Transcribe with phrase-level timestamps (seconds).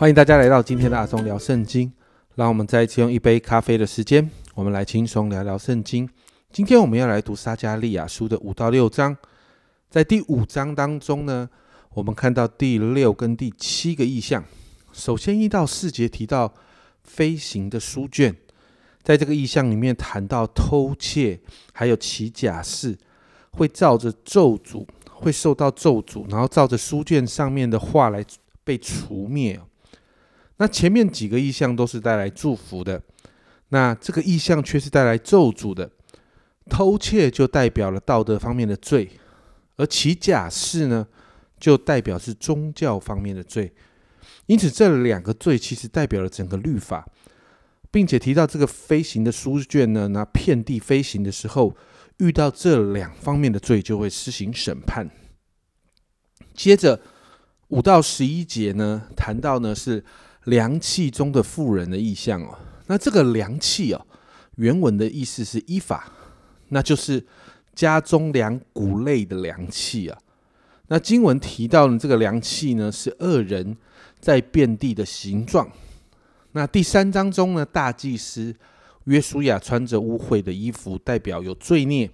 [0.00, 1.92] 欢迎大家来到今天的阿忠聊圣经。
[2.34, 6.08] 让我们再一次用一杯咖啡的时间，我们来轻松聊聊圣经。
[6.50, 9.14] 今天我们要来读撒加利亚书的五到六章。
[9.90, 11.50] 在第五章当中呢，
[11.92, 14.42] 我们看到第六跟第七个意象。
[14.90, 16.54] 首先一到四节提到
[17.04, 18.34] 飞行的书卷，
[19.02, 21.38] 在这个意象里面谈到偷窃，
[21.74, 22.96] 还有骑甲士
[23.50, 28.24] 会照着咒诅，会受到咒诅，然后照着书卷上面的话来
[28.64, 29.60] 被除灭。
[30.60, 33.02] 那前面几个意象都是带来祝福的，
[33.70, 35.90] 那这个意象却是带来咒诅的。
[36.68, 39.10] 偷窃就代表了道德方面的罪，
[39.76, 41.08] 而其假释呢，
[41.58, 43.72] 就代表是宗教方面的罪。
[44.44, 47.08] 因此，这两个罪其实代表了整个律法，
[47.90, 51.74] 并且提到这个飞行的书卷呢，那遍地飞行的时候，
[52.18, 55.08] 遇到这两方面的罪，就会施行审判。
[56.52, 57.00] 接着
[57.68, 60.04] 五到十一节呢，谈到呢是。
[60.50, 64.06] 凉气中的妇人的意象哦，那这个凉气哦，
[64.56, 66.12] 原文的意思是依法，
[66.70, 67.24] 那就是
[67.72, 70.18] 家中两谷类的凉气啊。
[70.88, 73.76] 那经文提到的这个凉气呢，是恶人
[74.18, 75.70] 在遍地的形状。
[76.50, 78.52] 那第三章中呢，大祭司
[79.04, 82.10] 约书亚穿着污秽的衣服，代表有罪孽，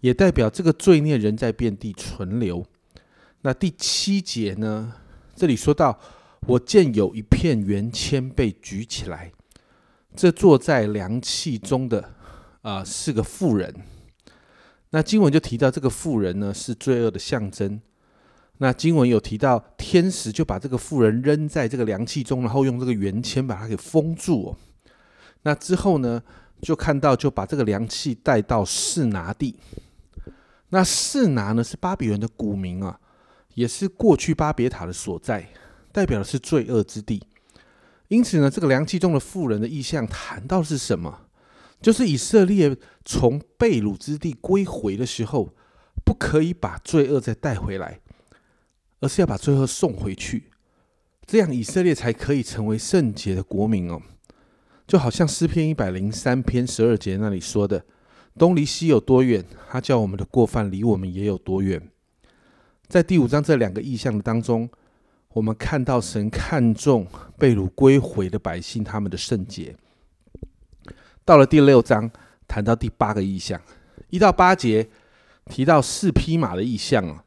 [0.00, 2.64] 也代表这个罪孽人在遍地存留。
[3.42, 4.92] 那第七节呢，
[5.34, 5.98] 这里说到。
[6.46, 9.32] 我见有一片圆签被举起来，
[10.14, 12.12] 这坐在凉气中的
[12.60, 13.74] 啊是个妇人。
[14.90, 17.80] 那经文就提到这个妇人呢是罪恶的象征。
[18.58, 24.54] 那经文有提到天使就把这个妇人扔在这个凉气中，然后用这个圆签把它给封住。
[25.42, 26.22] 那之后呢，
[26.60, 29.56] 就看到就把这个凉气带到士拿地。
[30.68, 33.00] 那士拿呢是巴比伦的古名啊，
[33.54, 35.48] 也是过去巴别塔的所在。
[35.94, 37.22] 代表的是罪恶之地，
[38.08, 41.28] 因此呢，这个凉气中的妇人的意象谈到是什么？
[41.80, 45.54] 就是以色列从被掳之地归回的时候，
[46.04, 48.00] 不可以把罪恶再带回来，
[48.98, 50.50] 而是要把罪恶送回去，
[51.24, 54.02] 这样以色列才可以成为圣洁的国民哦。
[54.88, 57.84] 就好像诗篇一百零三篇十二节那里说的
[58.36, 61.80] ：“东离西有多远，他叫我们的过犯离我们也有多远。”
[62.88, 64.68] 在第五章这两个意象当中。
[65.34, 67.06] 我们看到神看重
[67.36, 69.76] 被掳归回的百姓，他们的圣洁。
[71.24, 72.08] 到了第六章，
[72.46, 73.60] 谈到第八个意象，
[74.10, 74.88] 一到八节
[75.46, 77.18] 提到四匹马的意象哦。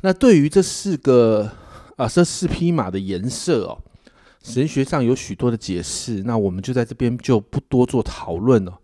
[0.00, 1.52] 那对于这四个
[1.96, 3.78] 啊，这四匹马的颜色哦，
[4.42, 6.22] 神学上有许多的解释。
[6.22, 8.80] 那我们就在这边就不多做讨论了。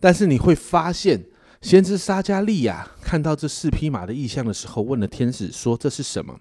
[0.00, 1.26] 但是你会发现，
[1.62, 6.40] 先知撒加利亚看到这四匹马的意象的时候，问了天使说：“这是什么？”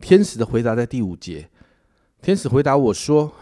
[0.00, 1.48] 天使的回答在第五节。
[2.22, 3.32] 天使回答我说：“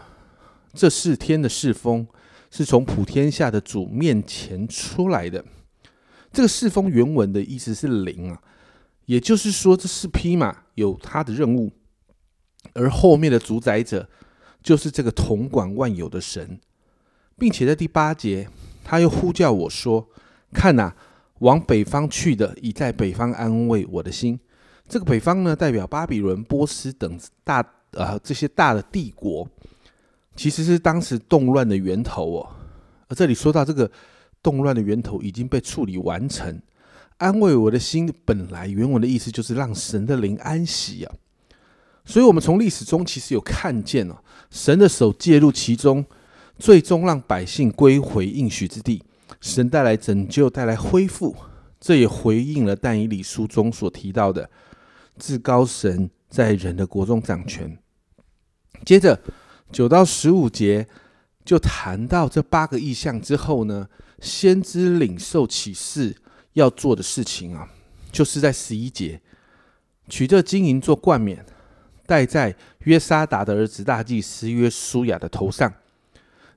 [0.73, 2.07] 这四天的侍风
[2.51, 5.43] 是从普天下的主面前出来的。
[6.31, 8.41] 这个侍风原文的意思是灵啊，
[9.05, 11.73] 也就是说，这四匹马有它的任务，
[12.73, 14.07] 而后面的主宰者
[14.61, 16.59] 就是这个统管万有的神，
[17.37, 18.49] 并且在第八节，
[18.83, 20.09] 他又呼叫我说
[20.53, 20.93] ：‘看呐，
[21.39, 24.39] 往北方去的已在北方安慰我的心。’”
[24.89, 29.47] 这个北方呢，代表巴比伦、波斯等大呃这些大的帝国，
[30.35, 32.49] 其实是当时动乱的源头哦。
[33.07, 33.89] 而这里说到这个
[34.41, 36.59] 动乱的源头已经被处理完成，
[37.17, 38.11] 安慰我的心。
[38.25, 41.13] 本来原文的意思就是让神的灵安息啊。
[42.03, 44.15] 所以，我们从历史中其实有看见哦，
[44.49, 46.03] 神的手介入其中，
[46.57, 49.03] 最终让百姓归回应许之地，
[49.39, 51.35] 神带来拯救，带来恢复。
[51.79, 54.49] 这也回应了但以理书中所提到的。
[55.19, 57.77] 至高神在人的国中掌权。
[58.85, 59.19] 接着
[59.71, 60.87] 九到十五节
[61.43, 63.89] 就谈到这八个意象之后呢，
[64.19, 66.15] 先知领受启示
[66.53, 67.67] 要做的事情啊，
[68.11, 69.21] 就是在十一节
[70.07, 71.45] 取这金银做冠冕，
[72.05, 72.55] 戴在
[72.85, 75.71] 约沙达的儿子大祭司约书亚的头上。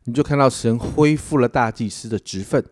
[0.04, 2.64] 你就看到神恢复了大祭司的职分。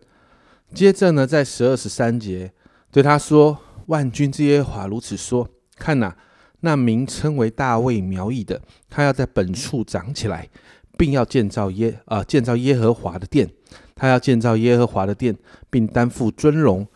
[0.73, 2.51] 接着呢，在十二十三节
[2.91, 5.49] 对他说：“万军之耶和华如此说。”
[5.81, 6.15] 看呐，
[6.59, 10.47] 那名称为大卫苗裔的，他要在本处长起来，
[10.95, 13.49] 并要建造耶啊建造耶和华的殿。
[13.95, 15.35] 他要建造耶和华的殿，
[15.71, 16.87] 并担负尊荣，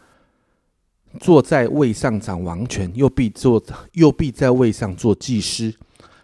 [1.20, 5.74] 坐在位上掌王权，又必坐又必在位上做祭司，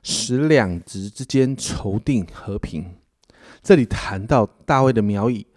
[0.04, 2.86] 使两职之间筹定和平。
[3.64, 5.48] 这里谈到大卫的苗裔，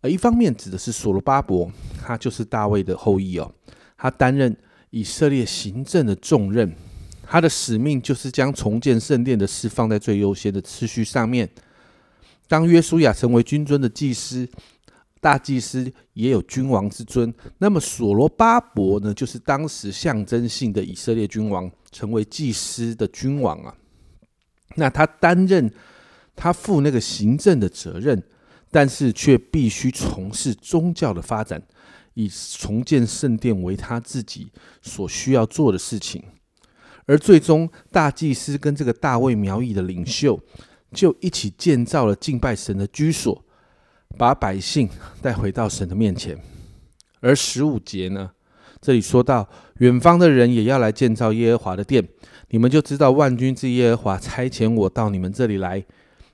[0.00, 1.70] 而一方面指的是所罗巴伯，
[2.02, 3.52] 他就是大卫的后裔哦，
[3.98, 4.56] 他担任。
[4.94, 6.72] 以色列行政的重任，
[7.24, 11.50] 他的使命就是将重建圣殿的事放在最优先的次序上面。
[12.46, 14.48] 当约书亚成为君尊的祭司，
[15.20, 17.34] 大祭司也有君王之尊。
[17.58, 23.74] 那么所罗巴伯呢，就是当时象征性的以色列君王，成为祭司的君王啊。
[24.76, 25.68] 那他担任
[26.36, 28.22] 他负那个行政的责任，
[28.70, 31.60] 但是却必须从事宗教的发展，
[32.14, 34.48] 以重建圣殿为他自己
[34.82, 36.22] 所需要做的事情。
[37.06, 40.40] 而最终，大祭司跟这个大卫苗裔的领袖，
[40.92, 43.44] 就一起建造了敬拜神的居所，
[44.16, 44.88] 把百姓
[45.20, 46.38] 带回到神的面前。
[47.20, 48.30] 而十五节呢，
[48.80, 49.48] 这里说到，
[49.78, 52.08] 远方的人也要来建造耶和华的殿，
[52.50, 55.84] 你们就知道万军之耶和华差遣我到你们这里来。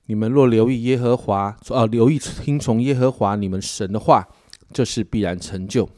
[0.06, 4.28] 你们若留意耶和华，哦，留意听从耶和华你们神的话，
[4.72, 5.88] 这是必然成就。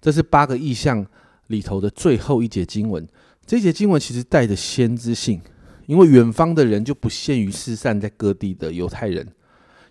[0.00, 1.06] 这是八个意象
[1.46, 3.06] 里头的最后一节经文。
[3.44, 5.40] 这节经文其实带着先知性，
[5.86, 9.26] 因为远方的人就不限于失散在各地的犹太人，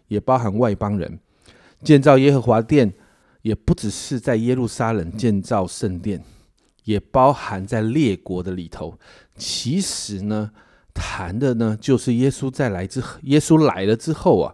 [0.07, 1.19] 也包含外邦人。
[1.83, 2.93] 建造耶和华殿，
[3.41, 6.23] 也不只是在耶路撒冷建造圣殿，
[6.83, 8.97] 也包含在列国的里头。
[9.35, 10.51] 其实呢，
[10.93, 14.53] 谈的呢，就是耶稣再来之，耶稣来了之后啊，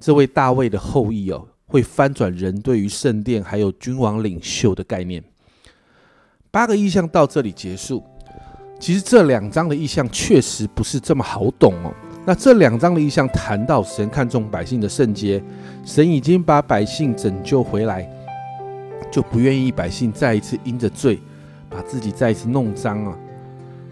[0.00, 5.22] 这位大卫的后裔哦，会翻转人对于圣殿还有君王领袖的概念。
[6.50, 8.02] 八个意象到这里结束。
[8.78, 11.90] 其实这两章的意象确实不是这么好懂哦。
[12.26, 15.42] 那这两章的意象谈到神看重百姓的圣洁，
[15.82, 18.06] 神已经把百姓拯救回来，
[19.10, 21.18] 就不愿意百姓再一次因着罪
[21.70, 23.16] 把自己再一次弄脏啊。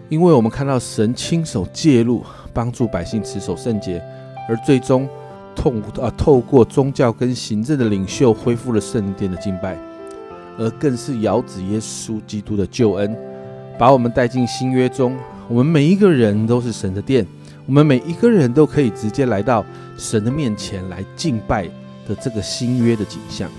[0.07, 2.23] 因为我们看到神亲手介入，
[2.53, 3.99] 帮助百姓持守圣洁，
[4.47, 5.09] 而最终
[5.55, 9.77] 透啊透过宗教跟行政的领袖恢复了圣殿的敬拜，
[10.57, 13.15] 而更是遥指耶稣基督的救恩。
[13.77, 15.17] 把我们带进新约中，
[15.47, 17.25] 我们每一个人都是神的殿，
[17.65, 19.65] 我们每一个人都可以直接来到
[19.97, 21.65] 神的面前来敬拜
[22.07, 23.49] 的这个新约的景象。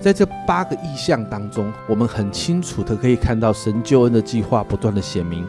[0.00, 5.46] 在这八个意象当中，我们很清楚的可以看到神救恩的计划不断的显明，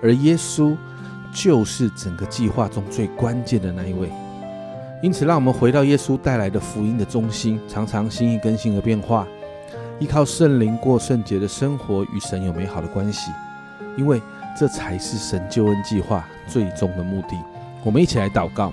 [0.00, 0.76] 而耶稣
[1.32, 4.08] 就是整个计划中最关键的那一位。
[5.00, 9.26] 因此，让我们回到耶稣带来的福音的中心，常常心意更新和变化。
[10.00, 13.30] 依靠圣灵过圣洁的生活，与神有美好的关系，
[13.96, 14.20] 因为
[14.58, 17.36] 这才是神救恩计划最终的目的。
[17.84, 18.72] 我们一起来祷告，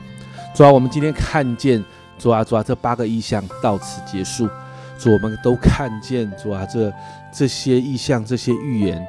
[0.54, 1.84] 主啊，我们今天看见
[2.18, 4.50] 主啊，主啊，这八个意象到此结束。
[4.98, 6.92] 主，我们都看见主啊，这
[7.32, 9.06] 这些意象、这些预言，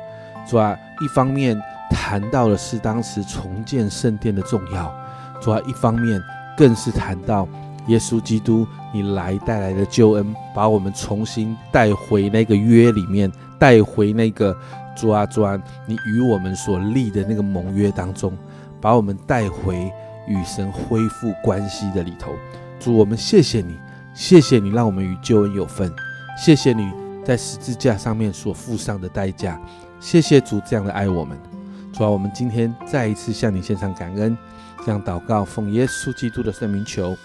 [0.46, 1.58] 主啊，一方面
[1.90, 4.94] 谈到的是当时重建圣殿的重要，
[5.40, 6.20] 主啊，一方面
[6.56, 7.46] 更是谈到。
[7.88, 13.30] 耶稣基督，你来带来的救恩，把我们重新带回那个约里面，
[13.60, 14.52] 带回那个
[14.96, 15.56] 主啊主啊，
[15.86, 18.36] 你与我们所立的那个盟约当中，
[18.80, 19.88] 把我们带回
[20.26, 22.32] 与神恢复关系的里头。
[22.80, 23.76] 主，我们谢谢你，
[24.12, 25.88] 谢谢你让我们与救恩有份，
[26.36, 26.90] 谢谢你
[27.24, 29.60] 在十字架上面所付上的代价，
[30.00, 31.55] 谢谢主这样的爱我们。
[31.96, 34.36] 主啊，我们今天再一次向你献上感恩，
[34.84, 37.16] 这样祷告，奉耶稣基督的圣名求。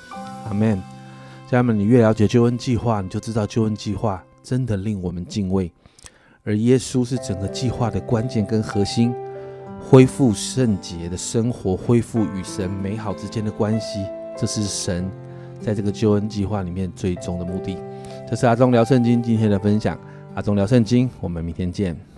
[0.48, 0.82] 阿门，
[1.50, 5.70] 家人们，你越了解救恩计划，你就知道救恩计划真的令我们敬畏。
[6.46, 9.14] 而耶稣是整个计划的关键跟核心，
[9.78, 14.06] 恢复圣洁的生活，恢复与神美好之间的关系，
[14.38, 15.12] 这是神
[15.60, 17.78] 在这个救恩计划里面最终的目的。
[18.30, 20.00] 这是阿忠聊圣经今天的分享，
[20.34, 22.11] 阿忠聊圣经，我们明天见。